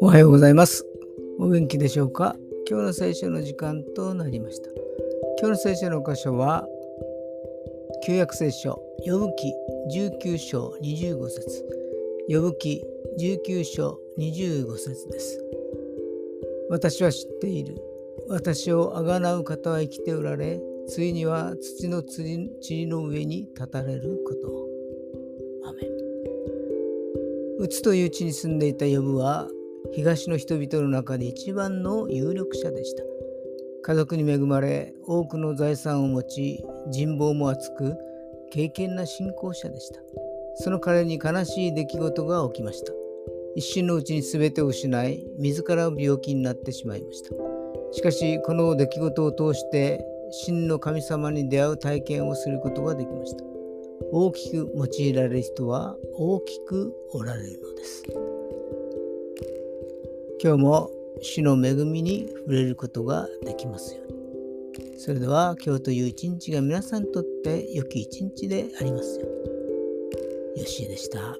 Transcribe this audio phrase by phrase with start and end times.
[0.00, 0.84] おはようございます。
[1.38, 2.34] お元気でしょうか？
[2.68, 4.70] 今日の聖書の時間となりました。
[5.38, 6.66] 今日の聖書の箇所は、
[8.04, 9.54] 旧約聖書、呼ぶ記
[9.94, 11.64] 19章25節
[12.28, 12.84] 呼ぶ記
[13.20, 15.44] 19章25節です。
[16.70, 17.80] 私は知っている。
[18.28, 24.68] 私をあがなう方は生きておられ、ついには土の塵の上に立たれることを。
[25.64, 25.84] アメン。
[27.58, 29.48] うつという地に住んでいたヨブは、
[29.92, 33.04] 東の人々の中で一番の有力者でした。
[33.82, 37.94] 家族に恵まれ、多くの財産を持ち、人望も厚く、
[38.50, 40.00] 敬虔な信仰者でした。
[40.54, 42.92] その彼に悲しい出来事が起きました。
[43.54, 47.34] 一瞬のうちに全てを失い、自ら病気になってしまいました。
[47.92, 53.44] しかし、この出来事を通して、真の神様に出会う体験をすることができました。
[54.12, 58.02] 大きく用いられる人は大きくおられるのです。
[60.42, 64.98] 今日も主の恵みに触れることができますように。
[64.98, 70.62] それでは今日という一日が皆さんにとって良き一日でありますように。
[70.62, 71.36] よしでした。